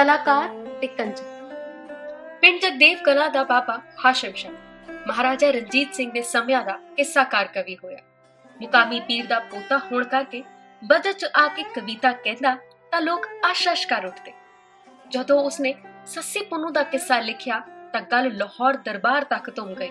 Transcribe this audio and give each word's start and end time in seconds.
ਕਲਾਕਾਰ 0.00 0.48
ਤੇ 0.80 0.86
ਕੰਜਰ। 0.86 1.24
ਪਿੰਡ 2.42 2.60
ਜਗਦੇਵ 2.60 2.98
ਕਲਾ 2.98 3.28
ਦਾ 3.28 3.42
ਬਾਬਾ 3.44 3.80
ਹਾਸ਼ਮ 4.04 4.32
ਸ਼ਾਹ। 4.32 4.52
ਮਹਾਰਾਜਾ 5.06 5.50
ਰਣਜੀਤ 5.50 5.94
ਸਿੰਘ 5.94 6.10
ਦੇ 6.12 6.22
ਸਮਿਆਂ 6.22 6.62
ਦਾ 6.64 6.76
ਕਿੱਸਾਕਾਰ 6.96 7.46
ਕਵੀ 7.46 7.76
ਹੋਇਆ। 7.76 7.98
ਮੁਕਾਮੀ 8.60 9.00
ਪੀਰ 9.00 9.26
ਦਾ 9.26 9.38
ਪੋਤਾ 9.40 9.78
ਹੋਣ 9.78 10.04
ਕਰਕੇ 10.04 10.42
ਬਜਟ 10.84 11.12
ਚ 11.12 11.26
ਆ 11.36 11.46
ਕੇ 11.48 11.62
ਕਵਿਤਾ 11.74 12.12
ਕਹਿੰਦਾ 12.12 12.56
ਤਾਂ 12.90 13.00
ਲੋਕ 13.00 13.26
ਆਸ਼ਾਸ਼ 13.44 13.86
ਕਰ 13.86 14.06
ਉੱਠਦੇ। 14.06 14.32
ਜਦੋਂ 15.08 15.40
ਉਸਨੇ 15.40 15.74
ਸੱਸੀ 16.06 16.44
ਪੁੰਨੂ 16.44 16.70
ਦਾ 16.70 16.82
ਕਿੱਸਾ 16.82 17.18
ਲਿਖਿਆ 17.20 17.58
ਤਾਂ 17.92 18.00
ਗੱਲ 18.00 18.36
ਲਾਹੌਰ 18.36 18.76
ਦਰਬਾਰ 18.76 19.24
ਤੱਕ 19.24 19.50
ਤੁਮ 19.50 19.74
ਗਈ। 19.74 19.90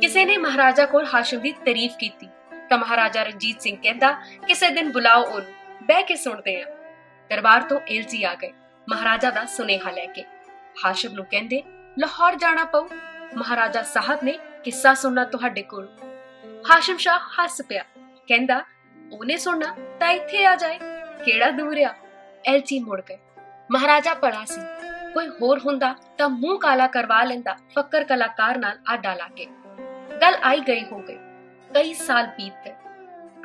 ਕਿਸੇ 0.00 0.24
ਨੇ 0.24 0.36
ਮਹਾਰਾਜਾ 0.36 0.86
ਕੋਲ 0.86 1.06
ਹਾਸ਼ਮ 1.14 1.40
ਦੀ 1.40 1.52
ਤਾਰੀਫ 1.52 1.96
ਕੀਤੀ 1.96 2.28
ਤਾਂ 2.70 2.78
ਮਹਾਰਾਜਾ 2.78 3.22
ਰਣਜੀਤ 3.22 3.60
ਸਿੰਘ 3.60 3.76
ਕਹਿੰਦਾ, 3.82 4.12
ਕਿਸੇ 4.46 4.70
ਦਿਨ 4.70 4.92
ਬੁਲਾਓ 4.92 5.24
ਉਹਨੂੰ, 5.24 5.52
ਬਹਿ 5.82 6.02
ਕੇ 6.02 6.16
ਸੁਣਦੇ 6.16 6.62
ਆ 6.62 6.64
ਦਰਬਾਰ 7.30 7.62
ਤੋਂ 7.62 7.80
ਏਲਜੀ 7.88 8.24
ਆ 8.24 8.34
ਗਏ। 8.34 8.52
ਮਹਾਰਾਜਾ 8.90 9.30
ਦਾ 9.30 9.44
ਸੁਨੇਹਾ 9.44 9.90
ਲੈ 9.90 10.06
ਕੇ। 10.06 10.24
ਹਾਸ਼ਮ 10.84 11.12
ਨੂੰ 11.12 11.24
ਕਹਿੰਦੇ, 11.24 11.62
ਲਾਹੌਰ 11.98 12.34
ਜਾਣਾ 12.34 12.64
ਪਊ। 12.64 12.88
ਮਹਾਰਾਜਾ 13.36 13.82
ਸਾਹਿਬ 13.82 14.18
ਨੇ 14.22 14.38
ਕਿੱਸਾ 14.64 14.94
ਸੁਣਨਾ 14.94 15.24
ਤੁਹਾਡੇ 15.24 15.62
ਕੋਲ। 15.62 15.88
ਹਾਸ਼ਮ 16.70 16.96
ਸ਼ਾਹ 16.96 17.18
ਹੱਸ 17.18 17.62
ਪਿਆ। 17.68 17.84
ਕਹਿੰਦਾ, 18.28 18.64
ਉਹਨੇ 19.12 19.36
ਸੁਣਨਾ 19.36 19.76
ਤਾਂ 20.00 20.10
ਇੱਥੇ 20.10 20.46
ਆ 20.46 20.56
ਜਾਏ। 20.56 20.78
ਕਿਹੜਾ 21.24 21.50
ਦੂਰ 21.50 21.78
ਆ? 21.78 21.94
ਐਲਚੀ 22.46 22.78
ਮੁੜ 22.78 23.00
ਗਏ। 23.00 23.18
ਮਹਾਰਾਜਾ 23.72 24.14
ਪੜਾ 24.14 24.44
ਸੀ। 24.44 24.60
ਕੋਈ 25.14 25.28
ਹੋਰ 25.28 25.58
ਹੁੰਦਾ 25.58 25.94
ਤਾਂ 26.18 26.28
ਮੂੰਹ 26.28 26.58
ਕਾਲਾ 26.58 26.86
ਕਰਵਾ 26.86 27.24
ਲੈਂਦਾ, 27.24 27.56
ਫੱਕਰ 27.74 28.04
ਕਲਾਕਾਰ 28.04 28.58
ਨਾਲ 28.58 28.78
ਆਡਾ 28.88 29.14
ਲਾ 29.14 29.28
ਕੇ। 29.36 29.46
ਗੱਲ 30.22 30.34
ਆਈ 30.42 30.60
ਗਈ 30.60 30.84
ਹੋ 30.84 30.98
ਗਈ। 30.98 31.18
ਕਈ 31.74 31.94
ਸਾਲ 31.94 32.26
ਬੀਤ 32.26 32.54
ਗਏ 32.64 32.74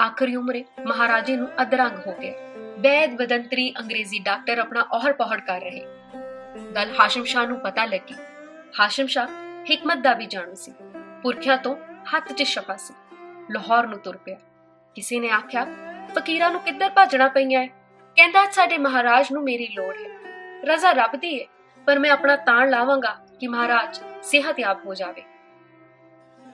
ਆਖਰੀ 0.01 0.35
ਉਮਰੇ 0.35 0.65
ਮਹਾਰਾਜੇ 0.85 1.35
ਨੂੰ 1.35 1.47
ਅਧਰੰਗ 1.61 2.07
ਹੋ 2.07 2.13
ਗਿਆ। 2.13 2.52
ਵੈਦ 2.83 3.21
ਵਦੰਤਰੀ 3.21 3.73
ਅੰਗਰੇਜ਼ੀ 3.79 4.19
ਡਾਕਟਰ 4.19 4.59
ਆਪਣਾ 4.59 4.81
ਔਹਰ 4.91 5.13
ਪਹੜ 5.13 5.39
ਕਰ 5.39 5.61
ਰਹੇ। 5.61 5.81
ਗੱਲ 6.75 6.93
ਹਾਸ਼ਮ 6.99 7.23
ਸ਼ਾਹ 7.23 7.47
ਨੂੰ 7.47 7.59
ਪਤਾ 7.59 7.85
ਲੱਗੀ। 7.85 8.15
ਹਾਸ਼ਮ 8.79 9.07
ਸ਼ਾਹ 9.07 9.27
ਹਕਮਤ 9.73 9.97
ਦਾ 9.97 10.13
ਵੀ 10.13 10.25
ਜਾਣੂ 10.25 10.55
ਸੀ। 10.55 10.73
ਪੁਰਖਿਆਂ 11.23 11.57
ਤੋਂ 11.57 11.75
ਹੱਥ 12.15 12.33
'ਚ 12.33 12.43
ਸ਼ਫਾ 12.43 12.75
ਸੀ। 12.75 12.93
ਲਾਹੌਰ 13.51 13.87
ਨੂੰ 13.87 13.99
ਤੁਰ 13.99 14.17
ਪਿਆ। 14.17 14.35
ਕਿਸੇ 14.95 15.19
ਨੇ 15.19 15.29
ਆਖਿਆ, 15.29 15.67
ਫਕੀਰਾਂ 16.15 16.51
ਨੂੰ 16.51 16.61
ਕਿੱਧਰ 16.61 16.89
ਭੱਜਣਾ 16.89 17.27
ਪਈਆਂ 17.27 17.61
ਹੈ 17.61 17.67
ਕਹਿੰਦਾ, 18.15 18.51
ਸਾਡੇ 18.51 18.77
ਮਹਾਰਾਜ 18.77 19.31
ਨੂੰ 19.31 19.43
ਮੇਰੀ 19.43 19.67
ਲੋੜ 19.67 19.95
ਹੈ। 19.95 20.09
ਰਜ਼ਾ 20.61 20.91
ਰੱਬ 20.91 21.15
ਦੀ 21.15 21.41
ਹੈ 21.41 21.45
ਪਰ 21.85 21.99
ਮੈਂ 21.99 22.11
ਆਪਣਾ 22.11 22.35
ਤਾਣ 22.35 22.69
ਲਾਵਾਂਗਾ 22.69 23.17
ਕਿ 23.39 23.47
ਮਹਾਰਾਜ 23.47 24.03
ਸਿਹਤਯਾਬ 24.23 24.85
ਹੋ 24.85 24.93
ਜਾਵੇ। 24.93 25.23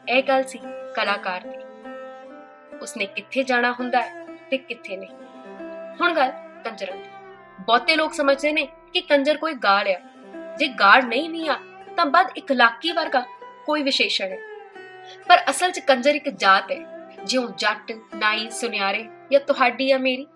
ਇਹ 0.10 0.24
ਗੱਲ 0.24 0.44
ਸੀ 0.44 0.60
ਕਲਾਕਾਰ 0.96 1.42
ਦੀ। 1.42 1.58
ਉਸਨੇ 2.82 3.06
ਕਿੱਥੇ 3.06 3.44
ਜਾਣਾ 3.44 3.72
ਹੁੰਦਾ 3.72 4.02
ਹੈ 4.02 4.26
ਤੇ 4.50 4.58
ਕਿੱਥੇ 4.58 4.98
ਨਹੀਂ। 4.98 5.29
ਹੁਣ 6.02 6.14
ਗੱਲ 6.14 6.32
ਕੰਜਰਾਂ 6.64 6.96
ਦੀ। 6.96 7.04
ਬਹੁਤੇ 7.60 7.96
ਲੋਕ 7.96 8.14
ਸਮਝਦੇ 8.14 8.52
ਨੇ 8.52 8.68
ਕਿ 8.94 9.02
ਕੰਜਰ 9.02 9.38
ਕੋਈ 9.38 9.54
ਗਾਲ 9.54 9.88
ਆ। 9.88 10.00
ਜੇ 10.58 10.68
ਗਾਲ 10.68 11.04
ਨਹੀਂ 11.04 11.30
ਵੀ 11.30 11.48
ਆ, 11.48 11.60
ਤਾਂ 11.98 12.06
ਬਦ 12.06 12.28
ਇਖਲਾਕੀ 12.38 12.92
ਵਰਗਾ 12.92 13.26
ਕੋਈ 13.66 13.84
ਵਿਸ਼ੇਸ਼ਣ 13.84 14.26
ਹੈ 14.26 14.38
ਪਰ 15.28 15.44
ਅਸਲ 15.50 15.72
'ਚ 15.72 15.80
ਕੰਜਰ 15.80 16.16
ਇੱਕ 16.16 16.30
ਜਾਤ 16.30 16.72
ਹੈ। 16.72 17.10
ਜਿਉਂ 17.24 17.50
ਜੱਟ, 17.58 17.92
ਨਾਈ, 18.16 18.50
ਸੁਨਿਆਰੇ 18.50 19.08
ਜਾਂ 19.32 19.40
ਤੁਹਾਡੀ 19.40 19.88
ਜਾਂ 19.88 20.00
ਮੇਰੀ। 20.00 20.28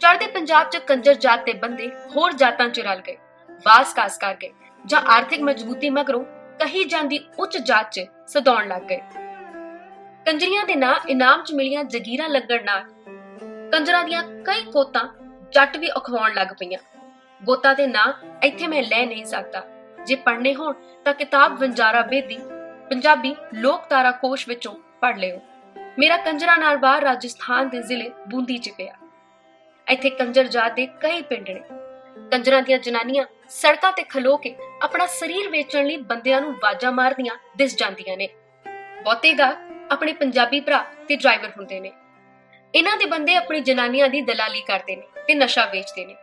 ਚੜ੍ਹਦੇ 0.00 0.26
ਪੰਜਾਬ 0.26 0.68
'ਚ 0.70 0.76
ਕੰਜਰ 0.76 1.14
ਜਾਤ 1.14 1.44
ਦੇ 1.44 1.52
ਬੰਦੇ 1.52 1.90
ਹੋਰ 2.16 2.32
ਜਾਤਾਂ 2.32 2.68
'ਚ 2.68 2.80
ਰਲ 2.80 3.00
ਗਏ 3.00 3.16
ਵਾਸ-ਕਾਸ 3.50 4.18
ਕਰ 4.18 4.34
ਗਏ 4.34 4.52
ਜਾਂ 4.86 5.00
ਆਰਥਿਕ 5.00 5.40
ਮਜ਼ਬੂਤੀ 5.40 5.90
ਮਗਰੋਂ 5.90 6.24
ਕਹੀ 6.58 6.84
ਜਾਂਦੀ 6.84 7.20
ਉੱਚ 7.38 7.58
ਜਾਤ 7.58 7.90
'ਚ 7.90 8.00
ਸਦਾਉਣ 8.26 8.68
ਲੱਗ 8.68 8.82
ਗਏ। 8.82 9.00
ਕੰਜਰੀਆਂ 10.26 10.64
ਦੇ 10.64 10.74
ਨਾਂ 10.74 10.94
ਇਨਾਮ 11.08 11.42
'ਚ 11.42 11.52
ਮਿਲੀਆਂ 11.52 11.84
ਜਗੀਰਾਂ 11.84 12.28
ਲੱਗਣ 12.28 12.64
ਨਾਲ 12.64 12.84
ਕੰਜਰਾਂ 13.74 14.04
ਦੀਆਂ 14.04 14.22
ਕਈ 14.22 14.64
ਕੋਤਾਂ 14.64 15.04
ਜੱਟ 15.52 15.76
ਵੀ 15.76 15.90
ਅਖਵਾਉਣ 15.90 16.34
ਲੱਗ 16.34 16.48
ਪਈਆਂ। 16.48 16.78
ਗੋਤਾ 17.44 17.74
ਦੇ 17.74 17.86
ਨਾਂ 17.86 18.12
ਇੱਥੇ 18.42 18.66
ਮੈਂ 18.66 18.82
ਲੈ 18.82 19.06
ਨਹੀਂ 19.06 19.24
ਸਕਦਾ। 19.24 19.62
ਜੇ 20.06 20.14
ਪੜ੍ਹਨੇ 20.14 20.54
ਹੋਣ 20.54 20.74
ਤਾਂ 21.04 21.14
ਕਿਤਾਬ 21.14 21.58
ਵੰਜਾਰਾ 21.60 22.02
ਬੇਦੀ, 22.02 22.38
ਪੰਜਾਬੀ 22.88 23.36
ਲੋਕ 23.54 23.86
ਤਾਰਾ 23.86 24.10
ਕੋਸ਼ 24.10 24.48
ਵਿੱਚੋਂ 24.48 24.74
ਪੜ੍ਹ 25.00 25.18
ਲਿਓ। 25.18 25.40
ਮੇਰਾ 25.98 26.16
ਕੰਜਰਾ 26.16 26.56
ਨਾਲ 26.56 26.76
ਬਾਹਰ 26.76 27.02
ਰਾਜਸਥਾਨ 27.02 27.68
ਦੇ 27.68 27.82
ਜ਼ਿਲ੍ਹੇ 27.82 28.10
ਬੂੰਦੀ 28.28 28.58
ਚ 28.58 28.70
ਪਿਆ। 28.70 28.94
ਇੱਥੇ 29.88 30.10
ਕੰਜਰ 30.10 30.44
ਜਾਤ 30.44 30.72
ਦੇ 30.72 30.86
ਕਈ 30.86 31.22
ਪਿੰਡ 31.22 31.50
ਨੇ। 31.50 31.62
ਕੰਜਰਾਂ 32.30 32.62
ਦੀਆਂ 32.62 32.78
ਜਨਾਨੀਆਂ 32.78 33.26
ਸੜਕਾਂ 33.48 33.92
ਤੇ 33.92 34.02
ਖਲੋ 34.02 34.36
ਕੇ 34.36 34.56
ਆਪਣਾ 34.82 35.06
ਸਰੀਰ 35.06 35.50
ਵੇਚਣ 35.50 35.86
ਲਈ 35.86 35.96
ਬੰਦਿਆਂ 35.96 36.40
ਨੂੰ 36.40 36.52
ਵਾਜਾਂ 36.52 36.92
ਮਾਰਦੀਆਂ 36.92 37.36
ਦਿਸ 37.56 37.76
ਜਾਂਦੀਆਂ 37.76 38.16
ਨੇ। 38.16 38.28
ਬਹੁਤੇ 39.04 39.32
ਗਾ 39.32 39.56
ਆਪਣੇ 39.90 40.12
ਪੰਜਾਬੀ 40.12 40.60
ਭਰਾ 40.60 40.84
ਤੇ 41.08 41.16
ਡਰਾਈਵਰ 41.16 41.48
ਹੁੰਦੇ 41.48 41.80
ਨੇ। 41.80 41.92
ਇਹਨਾਂ 42.74 42.96
ਦੇ 42.96 43.04
ਬੰਦੇ 43.04 43.36
ਆਪਣੀ 43.36 43.60
ਜਨਾਨੀਆਂ 43.60 44.08
ਦੀ 44.08 44.20
ਦਲਾਲੀ 44.20 44.60
ਕਰਦੇ 44.60 44.96
ਨੇ 44.96 45.02
ਤੇ 45.26 45.34
ਨਸ਼ਾ 45.34 45.66
ਵੇਚਦੇ 45.66 46.04
ਨੇ। 46.06 46.16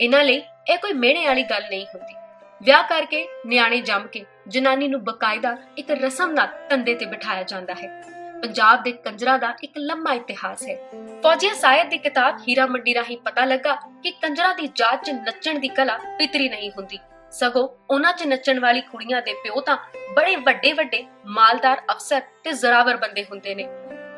ਇਹਨਾਂ 0.00 0.24
ਲਈ 0.24 0.42
ਇਹ 0.70 0.78
ਕੋਈ 0.78 0.92
ਮਿਹਣੇ 0.92 1.26
ਵਾਲੀ 1.26 1.42
ਗੱਲ 1.42 1.62
ਨਹੀਂ 1.70 1.86
ਹੁੰਦੀ। 1.86 2.14
ਵਿਆਹ 2.62 2.82
ਕਰਕੇ 2.82 3.28
ਨਿਆਣੇ 3.46 3.80
ਜੰਮ 3.80 4.06
ਕੇ 4.06 4.24
ਜਨਾਨੀ 4.48 4.88
ਨੂੰ 4.88 5.04
ਬਕਾਇਦਾ 5.04 5.56
ਇੱਕ 5.78 5.90
ਰਸਮ 5.90 6.30
ਨਾਲ 6.30 6.48
ਤੰਦੇ 6.70 6.94
ਤੇ 6.94 7.04
ਬਿਠਾਇਆ 7.04 7.42
ਜਾਂਦਾ 7.42 7.74
ਹੈ। 7.74 8.02
ਪੰਜਾਬ 8.42 8.82
ਦੇ 8.82 8.92
ਕੰਜਰਾਂ 8.92 9.38
ਦਾ 9.38 9.54
ਇੱਕ 9.62 9.72
ਲੰਮਾ 9.78 10.12
ਇਤਿਹਾਸ 10.12 10.66
ਹੈ। 10.68 10.76
ਫੌਜੀਆ 11.22 11.54
ਸਾਇਦ 11.54 11.88
ਦੀ 11.88 11.98
ਕਿਤਾਬ 11.98 12.38
ਹੀਰਾ 12.48 12.66
ਮੰਡੀ 12.66 12.94
ਰਾਹੀਂ 12.94 13.18
ਪਤਾ 13.18 13.44
ਲੱਗਾ 13.44 13.74
ਕਿ 13.74 14.10
ਕੰਜਰਾਂ 14.10 14.54
ਦੀ 14.54 14.68
ਜਾਤ 14.74 15.04
'ਚ 15.04 15.10
ਨੱਚਣ 15.10 15.58
ਦੀ 15.58 15.68
ਕਲਾ 15.68 15.98
ਪਿਤਰੀ 16.18 16.48
ਨਹੀਂ 16.48 16.70
ਹੁੰਦੀ। 16.70 16.98
ਸਗੋਂ 17.30 17.68
ਉਹਨਾਂ 17.90 18.12
'ਚ 18.12 18.22
ਨੱਚਣ 18.22 18.60
ਵਾਲੀ 18.60 18.80
ਕੁੜੀਆਂ 18.80 19.22
ਦੇ 19.22 19.32
ਪਿਓ 19.32 19.60
ਤਾਂ 19.60 19.76
ਬੜੇ 20.16 20.36
ਵੱਡੇ 20.36 20.72
ਵੱਡੇ 20.72 21.04
ਮਾਲਦਾਰ 21.26 21.82
ਅਫਸਰ 21.92 22.20
ਤੇ 22.44 22.52
ਜ਼ਰਾਵਰ 22.52 22.96
ਬੰਦੇ 22.96 23.24
ਹੁੰਦੇ 23.24 23.54
ਨੇ। 23.54 23.68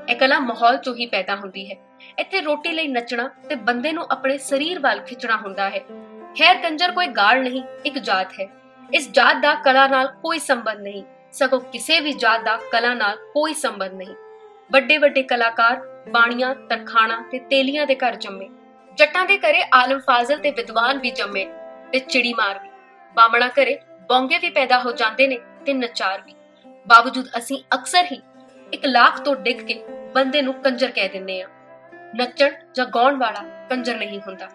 ਇਹ 0.08 0.16
ਕਲਾ 0.16 0.38
ਮਾਹੌਲ 0.38 0.76
'ਚੋਂ 0.76 0.94
ਹੀ 0.94 1.06
ਪੈਦਾ 1.06 1.36
ਹੁੰਦੀ 1.36 1.70
ਹੈ। 1.70 1.76
ਇੱਥੇ 2.18 2.40
ਰੋਟੀ 2.40 2.72
ਲਈ 2.72 2.88
ਨੱਚਣਾ 2.88 3.28
ਤੇ 3.48 3.54
ਬੰਦੇ 3.54 3.92
ਨੂੰ 3.92 4.06
ਆਪਣੇ 4.10 4.38
ਸਰੀਰ 4.38 4.78
ਵੱਲ 4.78 5.00
ਖਿੱਚਣਾ 5.00 5.36
ਹੁੰਦਾ 5.36 5.68
ਹੈ। 5.70 5.80
ਖੈਰ 6.38 6.56
ਕੰਜਰ 6.56 6.92
ਕੋਈ 6.92 7.06
ਗਾਲ 7.06 7.42
ਨਹੀਂ, 7.42 7.62
ਇੱਕ 7.84 7.98
ਜਾਤ 7.98 8.32
ਹੈ। 8.40 8.48
ਇਸ 8.94 9.10
ਜਾਤ 9.10 9.36
ਦਾ 9.36 9.54
ਕਲਾ 9.54 9.86
ਨਾਲ 9.88 10.08
ਕੋਈ 10.22 10.38
ਸੰਬੰਧ 10.38 10.80
ਨਹੀਂ, 10.80 11.02
ਸਗੋਂ 11.32 11.60
ਕਿਸੇ 11.60 12.00
ਵੀ 12.00 12.12
ਜਾਤ 12.12 12.44
ਦਾ 12.44 12.56
ਕਲਾ 12.72 12.92
ਨਾਲ 12.94 13.16
ਕੋਈ 13.34 13.54
ਸੰਬੰਧ 13.54 13.92
ਨਹੀਂ। 13.92 14.14
ਵੱਡੇ 14.72 14.98
ਵੱਡੇ 14.98 15.22
ਕਲਾਕਾਰ 15.22 15.80
ਬਾਣੀਆਂ, 16.10 16.54
ਤਰਖਾਣਾ 16.54 17.22
ਤੇ 17.32 17.38
ਤੇਲੀਆਂ 17.38 17.86
ਦੇ 17.86 17.94
ਘਰ 17.94 18.14
ਜੰਮੇ। 18.14 18.48
ਜੱਟਾਂ 18.98 19.24
ਦੇ 19.26 19.38
ਘਰੇ 19.38 19.62
ਆਲਮ 19.74 20.00
ਫਾਜ਼ਲ 20.00 20.38
ਤੇ 20.38 20.50
ਵਿਦਵਾਨ 20.50 20.98
ਵੀ 20.98 21.10
ਜੰਮੇ 21.10 21.46
ਤੇ 21.92 21.98
ਚਿੜੀ 21.98 22.34
ਮਾਰ 22.34 22.58
ਵੀ। 22.58 22.68
ਬਾਮਣਾ 23.16 23.48
ਘਰੇ 23.48 23.78
ਬੌਂਗੇ 24.08 24.38
ਵੀ 24.38 24.50
ਪੈਦਾ 24.50 24.78
ਹੋ 24.78 24.92
ਜਾਂਦੇ 24.92 25.26
ਨੇ 25.26 25.38
ਤੇ 25.66 25.72
ਨਚਾਰ 25.72 26.22
ਵੀ। 26.22 26.34
ਬਾਵਜੂਦ 26.86 27.28
ਅਸੀਂ 27.38 27.62
ਅਕਸਰ 27.74 28.04
ਹੀ 28.12 28.20
ਇੱਕ 28.72 28.86
ਲੱਖ 28.86 29.20
ਤੋਂ 29.20 29.34
ਡਿੱਗ 29.36 29.58
ਕੇ 29.58 29.74
ਬੰਦੇ 30.14 30.42
ਨੂੰ 30.42 30.54
ਕੰਜਰ 30.54 30.90
ਕਹਿ 30.90 31.08
ਦਿੰਦੇ 31.08 31.42
ਆ। 31.42 31.48
ਨੱਚਣ 32.14 32.50
ਜਾਂ 32.74 32.86
ਗਾਉਣ 32.86 33.16
ਵਾਲਾ 33.16 33.66
ਕੰਜਰ 33.70 33.96
ਨਹੀਂ 33.96 34.20
ਹੁੰਦਾ। 34.20 34.46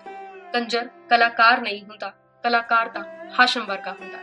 ਕੰਜਰ 0.54 0.88
ਕਲਾਕਾਰ 1.10 1.62
ਨਹੀਂ 1.62 1.82
ਹੁੰਦਾ। 1.82 2.10
ਕਲਾਕਾਰ 2.44 2.88
ਤਾਂ 2.88 3.04
ਹਾਸ਼ਮ 3.40 3.66
ਵਰਗਾ 3.66 3.92
ਹੁੰਦਾ। 3.92 4.18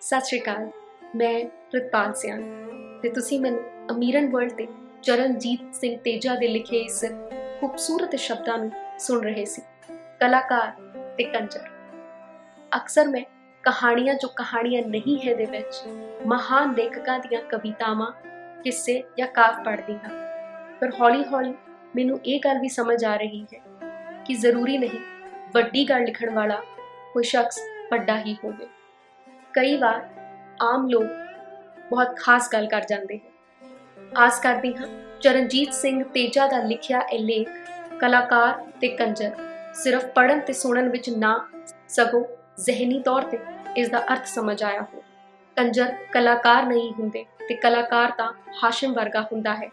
ਸਤਿ 0.00 0.20
ਸ਼੍ਰੀ 0.20 0.40
ਅਕਾਲ। 0.40 0.70
ਮੈਂ 1.16 1.44
ਪ੍ਰਿਤਪਾਲ 1.44 2.14
ਸਿਆਣ 2.14 2.42
ਤੇ 3.02 3.08
ਤੁਸੀਂ 3.08 3.40
ਮੈਨੂੰ 3.40 3.88
ਅਮੀਰਨ 3.90 4.30
ਵਰਲਡ 4.30 4.52
ਤੇ 4.52 4.68
ਚਰਨਜੀਤ 5.02 5.74
ਸਿੰਘ 5.74 5.96
ਤੇਜਾ 5.96 6.34
ਦੇ 6.34 6.48
ਲਿਖੇ 6.48 6.78
ਇਸ 6.78 7.04
ਖੂਬਸੂਰਤ 7.60 8.16
ਸ਼ਬਦਾਂ 8.16 8.58
ਨੂੰ 8.58 8.70
ਸੁਣ 8.98 9.22
ਰਹੇ 9.24 9.44
ਸੀ। 9.44 9.62
ਕਲਾਕਾਰ 10.20 10.72
ਤੇ 11.18 11.24
ਕੰਜਰ। 11.24 11.68
ਅਕਸਰ 12.76 13.08
ਮੈਂ 13.08 13.24
ਕਹਾਣੀਆਂ 13.68 14.14
ਜੋ 14.14 14.28
ਕਹਾਣੀਆਂ 14.28 14.82
ਨਹੀਂ 14.82 15.28
ਹੈ 15.28 15.34
ਦੇ 15.34 15.44
ਵਿੱਚ, 15.44 15.82
ਮਹਾਨ 16.26 16.74
ਲੇਖਕਾਂ 16.74 17.18
ਦੀਆਂ 17.18 17.42
ਕਵਿਤਾਵਾਂ, 17.42 18.12
ਕਿੱਸੇ 18.62 19.02
ਜਾਂ 19.18 19.26
ਕਾਵ 19.26 19.62
ਪੜ੍ਹਦੀ 19.64 19.94
ਹਾਂ 19.94 20.10
ਪਰ 20.80 20.90
ਹੌਲੀ-ਹੌਲੀ 21.00 21.54
ਮੈਨੂੰ 21.96 22.20
ਇਹ 22.26 22.40
ਗੱਲ 22.44 22.58
ਵੀ 22.58 22.68
ਸਮਝ 22.68 23.04
ਆ 23.04 23.16
ਰਹੀ 23.16 23.46
ਹੈ 23.54 23.60
ਕਿ 24.24 24.34
ਜ਼ਰੂਰੀ 24.34 24.78
ਨਹੀਂ 24.78 25.00
ਵੱਡੀ 25.54 25.84
ਗੱਲ 25.84 26.04
ਲਿਖਣ 26.04 26.30
ਵਾਲਾ 26.30 26.62
ਕੋਈ 27.12 27.22
ਸ਼ਖਸ 27.22 27.58
ਵੱਡਾ 27.90 28.18
ਹੀ 28.20 28.36
ਹੋਵੇ। 28.44 28.66
ਕਈ 29.52 29.76
ਵਾਰ 29.76 30.08
ਆਮ 30.62 30.88
ਲੋਕ 30.88 31.04
ਬਹੁਤ 31.90 32.16
ਖਾਸ 32.16 32.50
ਗੱਲ 32.52 32.66
ਕਰ 32.66 32.84
ਜਾਂਦੇ 32.84 33.18
ਹਨ। 33.18 34.08
ਆਸ 34.16 34.40
ਕਰਦੀ 34.40 34.76
ਹਾਂ 34.76 34.88
ਚਰਨਜੀਤ 35.20 35.74
ਸਿੰਘ 35.74 36.04
ਤੇਜਾ 36.04 36.46
ਦਾ 36.46 36.58
ਲਿਖਿਆ 36.58 37.00
ਇਹ 37.00 37.18
ਲੇਖ 37.18 37.48
ਕਲਾਕਾਰ 38.00 38.70
ਤੇ 38.80 38.88
ਕੰਜਰ 38.88 39.30
ਸਿਰਫ 39.74 40.06
ਪੜਨ 40.06 40.40
ਤੇ 40.40 40.52
ਸੁਣਨ 40.52 40.88
ਵਿੱਚ 40.88 41.10
ਨਾ 41.10 41.48
ਸਗੋਂ 41.88 42.24
ਜ਼ਿਹਨੀ 42.58 43.00
ਤੌਰ 43.00 43.22
ਤੇ 43.22 43.38
ਇਸ 43.76 43.88
ਦਾ 43.88 43.98
ਅਰਥ 44.12 44.26
ਸਮਝ 44.26 44.62
ਆਇਆ 44.62 44.82
ਹੋ। 44.82 45.02
ਕੰਜਰ 45.56 45.92
ਕਲਾਕਾਰ 46.12 46.66
ਨਹੀਂ 46.66 46.92
ਹੁੰਦੇ 46.92 47.24
ਤੇ 47.48 47.54
ਕਲਾਕਾਰ 47.54 48.10
ਤਾਂ 48.10 48.32
ਹਾਸ਼ਮ 48.62 48.92
ਵਰਗਾ 48.92 49.20
ਹੁੰਦਾ 49.22 49.54
ਹੈ। 49.54 49.68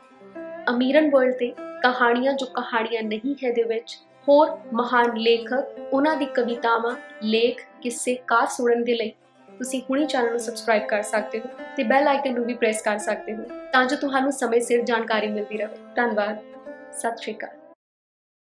ਅਮੀਰਨ 0.69 1.09
ਵਰਲਡ 1.09 1.33
ਤੇ 1.33 1.53
ਕਹਾਣੀਆਂ 1.83 2.33
ਜੋ 2.33 2.45
ਕਹਾਣੀਆਂ 2.45 3.01
ਨਹੀਂ 3.03 3.35
ਹੈ 3.43 3.51
ਦੇ 3.51 3.63
ਵਿੱਚ, 3.63 3.97
ਹੋਰ 4.27 4.57
ਮਹਾਨ 4.73 5.17
ਲੇਖਕ 5.17 5.53
ਉਹਨਾਂ 5.93 6.15
ਦੀ 6.15 6.25
ਕਵਿਤਾਵਾਂ, 6.25 6.95
ਲੇਖ, 7.23 7.61
ਕਿੱਸੇ, 7.81 8.15
ਕਾਰ 8.27 8.47
ਸੁਣਨ 8.47 8.83
ਦੇ 8.83 8.93
ਲਈ 8.93 9.09
ਤੁਸੀਂ 9.49 9.81
ਹੁਣੇ 9.89 10.05
ਚੈਨਲ 10.05 10.29
ਨੂੰ 10.29 10.39
ਸਬਸਕ੍ਰਾਈਬ 10.39 10.85
ਕਰ 10.85 11.01
ਸਕਦੇ 11.01 11.39
ਹੋ 11.39 11.49
ਤੇ 11.77 11.83
ਬੈਲ 11.83 12.07
ਆਈਕਨ 12.07 12.33
ਨੂੰ 12.33 12.45
ਵੀ 12.45 12.53
ਪ੍ਰੈਸ 12.53 12.81
ਕਰ 12.81 12.97
ਸਕਦੇ 12.97 13.35
ਹੋ 13.35 13.43
ਤਾਂ 13.73 13.85
ਜੋ 13.85 13.95
ਤੁਹਾਨੂੰ 13.97 14.31
ਸਮੇਂ 14.31 14.61
ਸਿਰ 14.61 14.83
ਜਾਣਕਾਰੀ 14.83 15.27
ਮਿਲਦੀ 15.27 15.57
ਰਹੇ। 15.57 15.93
ਧੰਨਵਾਦ। 15.95 16.39
ਸਤਿ 16.93 17.17
ਸ਼੍ਰੀ 17.17 17.33
ਅਕਾਲ। 17.33 17.64